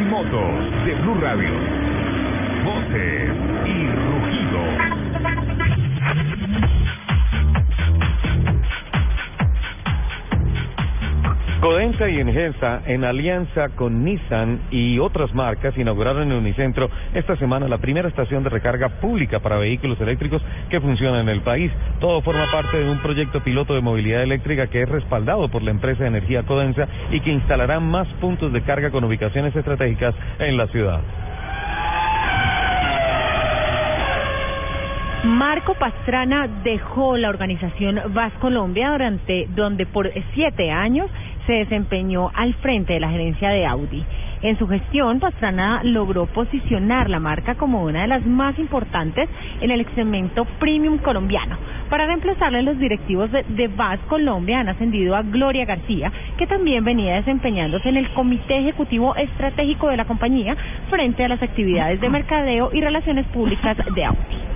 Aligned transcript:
Y 0.00 0.04
motos 0.04 0.84
de 0.86 0.94
Blue 0.94 1.20
Radio. 1.20 1.50
Voces 2.64 3.30
y 3.66 3.86
rugidos. 3.86 5.00
Codensa 11.90 12.08
y 12.08 12.20
Engesa, 12.20 12.82
en 12.86 13.04
alianza 13.04 13.70
con 13.70 14.04
Nissan 14.04 14.60
y 14.70 15.00
otras 15.00 15.34
marcas, 15.34 15.76
inauguraron 15.76 16.30
en 16.30 16.38
Unicentro 16.38 16.88
esta 17.14 17.34
semana 17.36 17.66
la 17.66 17.78
primera 17.78 18.08
estación 18.08 18.44
de 18.44 18.50
recarga 18.50 19.00
pública 19.00 19.40
para 19.40 19.56
vehículos 19.56 20.00
eléctricos 20.00 20.40
que 20.68 20.80
funciona 20.80 21.20
en 21.20 21.28
el 21.28 21.40
país. 21.40 21.72
Todo 21.98 22.22
forma 22.22 22.48
parte 22.52 22.76
de 22.76 22.88
un 22.88 23.00
proyecto 23.00 23.40
piloto 23.42 23.74
de 23.74 23.80
movilidad 23.80 24.22
eléctrica 24.22 24.68
que 24.68 24.82
es 24.82 24.88
respaldado 24.88 25.48
por 25.48 25.62
la 25.62 25.72
empresa 25.72 26.04
de 26.04 26.10
energía 26.10 26.44
Codensa 26.44 26.86
y 27.10 27.20
que 27.22 27.32
instalará 27.32 27.80
más 27.80 28.06
puntos 28.20 28.52
de 28.52 28.62
carga 28.62 28.90
con 28.90 29.02
ubicaciones 29.02 29.56
estratégicas 29.56 30.14
en 30.38 30.56
la 30.56 30.68
ciudad. 30.68 31.00
Marco 35.24 35.74
Pastrana 35.74 36.48
dejó 36.64 37.18
la 37.18 37.28
organización 37.28 38.00
VAS 38.14 38.32
Colombia 38.40 38.90
durante 38.92 39.46
donde 39.54 39.84
por 39.84 40.10
siete 40.34 40.70
años 40.70 41.10
se 41.46 41.52
desempeñó 41.52 42.30
al 42.34 42.54
frente 42.54 42.94
de 42.94 43.00
la 43.00 43.10
gerencia 43.10 43.50
de 43.50 43.66
Audi. 43.66 44.04
En 44.42 44.58
su 44.58 44.66
gestión, 44.66 45.20
Pastrana 45.20 45.82
logró 45.84 46.24
posicionar 46.26 47.10
la 47.10 47.20
marca 47.20 47.56
como 47.56 47.84
una 47.84 48.02
de 48.02 48.08
las 48.08 48.24
más 48.24 48.58
importantes 48.58 49.28
en 49.60 49.70
el 49.70 49.84
segmento 49.94 50.46
premium 50.58 50.96
colombiano. 50.98 51.58
Para 51.90 52.06
reemplazarle, 52.06 52.62
los 52.62 52.78
directivos 52.78 53.30
de, 53.32 53.42
de 53.48 53.70
Colombia 54.08 54.60
han 54.60 54.68
ascendido 54.70 55.14
a 55.14 55.22
Gloria 55.22 55.66
García, 55.66 56.10
que 56.38 56.46
también 56.46 56.84
venía 56.84 57.16
desempeñándose 57.16 57.90
en 57.90 57.98
el 57.98 58.10
Comité 58.14 58.58
Ejecutivo 58.58 59.14
Estratégico 59.14 59.88
de 59.88 59.98
la 59.98 60.06
compañía 60.06 60.56
frente 60.88 61.24
a 61.24 61.28
las 61.28 61.42
actividades 61.42 62.00
de 62.00 62.08
mercadeo 62.08 62.70
y 62.72 62.80
relaciones 62.80 63.26
públicas 63.26 63.76
de 63.94 64.04
Audi. 64.04 64.49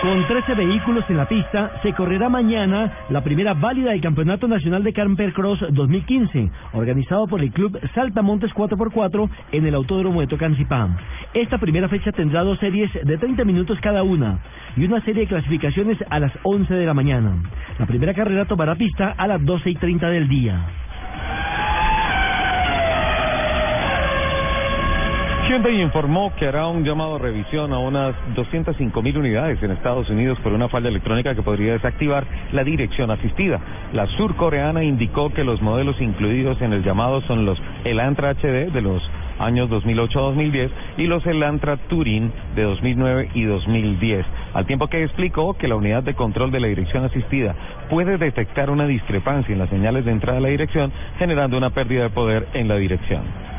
Con 0.00 0.26
13 0.26 0.54
vehículos 0.54 1.04
en 1.10 1.18
la 1.18 1.28
pista, 1.28 1.78
se 1.82 1.92
correrá 1.92 2.30
mañana 2.30 2.90
la 3.10 3.22
primera 3.22 3.52
válida 3.52 3.90
del 3.90 4.00
Campeonato 4.00 4.48
Nacional 4.48 4.82
de 4.82 4.94
Camper 4.94 5.34
Cross 5.34 5.62
2015, 5.72 6.50
organizado 6.72 7.26
por 7.26 7.42
el 7.42 7.52
Club 7.52 7.78
Saltamontes 7.94 8.50
4x4 8.52 9.28
en 9.52 9.66
el 9.66 9.74
Autódromo 9.74 10.22
de 10.22 10.26
Tocancipá. 10.26 10.88
Esta 11.34 11.58
primera 11.58 11.86
fecha 11.90 12.12
tendrá 12.12 12.42
dos 12.44 12.58
series 12.60 12.90
de 13.04 13.18
30 13.18 13.44
minutos 13.44 13.78
cada 13.82 14.02
una 14.02 14.38
y 14.74 14.86
una 14.86 15.02
serie 15.02 15.24
de 15.24 15.28
clasificaciones 15.28 15.98
a 16.08 16.18
las 16.18 16.32
11 16.44 16.72
de 16.72 16.86
la 16.86 16.94
mañana. 16.94 17.36
La 17.78 17.84
primera 17.84 18.14
carrera 18.14 18.46
tomará 18.46 18.76
pista 18.76 19.14
a 19.18 19.26
las 19.26 19.44
12 19.44 19.68
y 19.68 19.74
30 19.74 20.08
del 20.08 20.28
día. 20.28 20.64
Hyundai 25.50 25.82
informó 25.82 26.32
que 26.36 26.46
hará 26.46 26.68
un 26.68 26.84
llamado 26.84 27.18
revisión 27.18 27.72
a 27.72 27.80
unas 27.80 28.14
205 28.36 29.02
mil 29.02 29.18
unidades 29.18 29.60
en 29.60 29.72
Estados 29.72 30.08
Unidos 30.08 30.38
por 30.44 30.52
una 30.52 30.68
falla 30.68 30.90
electrónica 30.90 31.34
que 31.34 31.42
podría 31.42 31.72
desactivar 31.72 32.24
la 32.52 32.62
dirección 32.62 33.10
asistida. 33.10 33.58
La 33.92 34.06
surcoreana 34.16 34.84
indicó 34.84 35.30
que 35.30 35.42
los 35.42 35.60
modelos 35.60 36.00
incluidos 36.00 36.62
en 36.62 36.72
el 36.72 36.84
llamado 36.84 37.20
son 37.22 37.46
los 37.46 37.60
Elantra 37.82 38.30
HD 38.34 38.70
de 38.70 38.80
los 38.80 39.02
años 39.40 39.68
2008 39.70 40.18
a 40.20 40.22
2010 40.22 40.70
y 40.98 41.06
los 41.08 41.26
Elantra 41.26 41.78
Touring 41.88 42.30
de 42.54 42.62
2009 42.62 43.30
y 43.34 43.42
2010, 43.42 44.24
al 44.54 44.66
tiempo 44.66 44.86
que 44.86 45.02
explicó 45.02 45.54
que 45.54 45.66
la 45.66 45.74
unidad 45.74 46.04
de 46.04 46.14
control 46.14 46.52
de 46.52 46.60
la 46.60 46.68
dirección 46.68 47.04
asistida 47.04 47.56
puede 47.90 48.18
detectar 48.18 48.70
una 48.70 48.86
discrepancia 48.86 49.52
en 49.52 49.58
las 49.58 49.70
señales 49.70 50.04
de 50.04 50.12
entrada 50.12 50.36
de 50.36 50.42
la 50.42 50.48
dirección, 50.50 50.92
generando 51.18 51.58
una 51.58 51.70
pérdida 51.70 52.04
de 52.04 52.10
poder 52.10 52.46
en 52.54 52.68
la 52.68 52.76
dirección. 52.76 53.49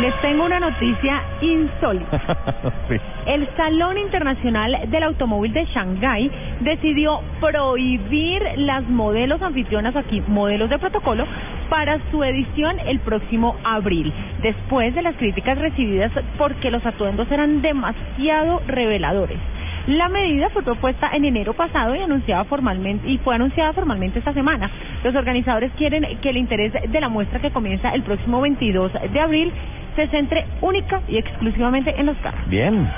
Les 0.00 0.14
tengo 0.20 0.44
una 0.44 0.60
noticia 0.60 1.22
insólita. 1.40 2.20
Sí. 2.88 2.96
El 3.26 3.46
Salón 3.56 3.98
Internacional 3.98 4.88
del 4.88 5.02
Automóvil 5.02 5.52
de 5.52 5.64
Shanghái 5.66 6.30
decidió 6.60 7.20
prohibir 7.40 8.42
las 8.56 8.82
modelos 8.88 9.42
anfitrionas 9.42 9.94
aquí, 9.94 10.22
modelos 10.26 10.70
de 10.70 10.78
protocolo, 10.78 11.26
para 11.68 11.98
su 12.10 12.24
edición 12.24 12.78
el 12.80 13.00
próximo 13.00 13.56
abril, 13.64 14.12
después 14.42 14.94
de 14.94 15.02
las 15.02 15.16
críticas 15.16 15.58
recibidas 15.58 16.12
porque 16.38 16.70
los 16.70 16.84
atuendos 16.86 17.30
eran 17.30 17.60
demasiado 17.60 18.62
reveladores. 18.66 19.38
La 19.88 20.10
medida 20.10 20.50
fue 20.50 20.62
propuesta 20.62 21.08
en 21.14 21.24
enero 21.24 21.54
pasado 21.54 21.94
y 21.96 22.00
anunciada 22.00 22.44
formalmente 22.44 23.08
y 23.08 23.16
fue 23.18 23.34
anunciada 23.34 23.72
formalmente 23.72 24.18
esta 24.18 24.34
semana. 24.34 24.70
Los 25.02 25.14
organizadores 25.14 25.72
quieren 25.78 26.06
que 26.20 26.28
el 26.28 26.36
interés 26.36 26.74
de 26.74 27.00
la 27.00 27.08
muestra 27.08 27.40
que 27.40 27.50
comienza 27.50 27.88
el 27.94 28.02
próximo 28.02 28.40
22 28.42 28.92
de 29.10 29.20
abril 29.20 29.50
se 29.98 30.06
centre 30.10 30.46
única 30.60 31.02
y 31.08 31.16
exclusivamente 31.16 31.92
en 31.98 32.06
los 32.06 32.16
carros. 32.18 32.48
Bien. 32.48 32.88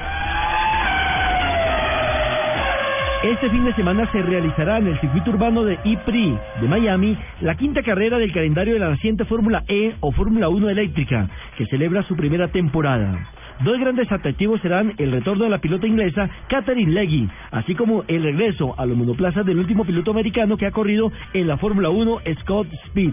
Este 3.23 3.49
fin 3.49 3.65
de 3.65 3.75
semana 3.75 4.11
se 4.13 4.21
realizará 4.21 4.79
en 4.79 4.89
el 4.89 5.01
circuito 5.01 5.31
urbano 5.31 5.65
de 5.65 5.79
IPRI 5.83 6.39
de 6.61 6.69
Miami 6.69 7.17
la 7.41 7.55
quinta 7.55 7.83
carrera 7.83 8.19
del 8.19 8.33
calendario 8.33 8.75
de 8.75 8.81
la 8.81 8.91
naciente 8.91 9.25
Fórmula 9.25 9.65
E 9.67 9.95
o 10.01 10.13
Fórmula 10.13 10.51
1 10.51 10.69
eléctrica, 10.69 11.27
que 11.57 11.65
celebra 11.67 12.03
su 12.03 12.17
primera 12.17 12.49
temporada. 12.49 13.31
Dos 13.65 13.79
grandes 13.79 14.11
atractivos 14.13 14.61
serán 14.61 14.93
el 14.99 15.13
retorno 15.13 15.45
de 15.45 15.51
la 15.51 15.59
pilota 15.59 15.87
inglesa 15.87 16.29
Catherine 16.49 16.93
Leggy, 16.93 17.29
así 17.51 17.75
como 17.75 18.05
el 18.09 18.23
regreso 18.23 18.75
a 18.79 18.85
los 18.85 18.97
monoplazas 18.97 19.47
del 19.47 19.59
último 19.59 19.87
piloto 19.87 20.11
americano 20.11 20.59
que 20.59 20.67
ha 20.67 20.71
corrido 20.71 21.13
en 21.33 21.49
la 21.49 21.57
Fórmula 21.57 21.89
1, 21.89 22.21
Scott 22.43 22.69
Speed. 22.87 23.13